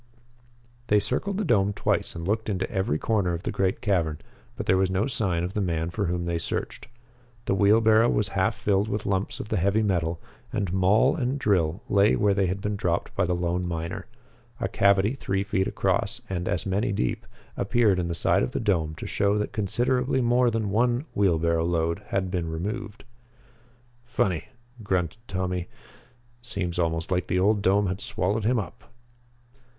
They 0.87 0.97
circled 0.97 1.37
the 1.37 1.45
dome 1.45 1.73
twice 1.73 2.15
and 2.15 2.27
looked 2.27 2.49
into 2.49 2.67
every 2.71 2.97
corner 2.97 3.35
of 3.35 3.43
the 3.43 3.51
great 3.51 3.81
cavern, 3.81 4.17
but 4.55 4.65
there 4.65 4.75
was 4.75 4.89
no 4.89 5.05
sign 5.05 5.43
of 5.43 5.53
the 5.53 5.61
man 5.61 5.91
for 5.91 6.07
whom 6.07 6.25
they 6.25 6.39
searched. 6.39 6.87
The 7.45 7.53
wheelbarrow 7.53 8.09
was 8.09 8.29
half 8.29 8.55
filled 8.55 8.87
with 8.89 9.05
lumps 9.05 9.39
of 9.39 9.49
the 9.49 9.57
heavy 9.57 9.83
metal, 9.83 10.19
and 10.51 10.73
maul 10.73 11.15
and 11.15 11.37
drill 11.37 11.83
lay 11.87 12.15
where 12.15 12.33
they 12.33 12.47
had 12.47 12.61
been 12.61 12.75
dropped 12.75 13.13
by 13.13 13.25
the 13.27 13.35
lone 13.35 13.67
miner. 13.67 14.07
A 14.59 14.67
cavity 14.67 15.13
three 15.13 15.43
feet 15.43 15.67
across, 15.67 16.19
and 16.27 16.47
as 16.47 16.65
many 16.65 16.91
deep, 16.91 17.27
appeared 17.55 17.99
in 17.99 18.07
the 18.07 18.15
side 18.15 18.41
of 18.41 18.53
the 18.53 18.59
dome 18.59 18.95
to 18.95 19.05
show 19.05 19.37
that 19.37 19.53
considerably 19.53 20.19
more 20.19 20.49
than 20.49 20.71
one 20.71 21.05
wheelbarrow 21.13 21.63
load 21.63 21.99
had 22.07 22.31
been 22.31 22.49
removed. 22.49 23.03
"Funny," 24.03 24.45
grunted 24.81 25.19
Tommy. 25.27 25.67
"Seems 26.41 26.79
almost 26.79 27.11
like 27.11 27.27
the 27.27 27.37
old 27.39 27.61
dome 27.61 27.85
had 27.85 28.01
swallowed 28.01 28.45
him 28.45 28.57
up." 28.57 28.91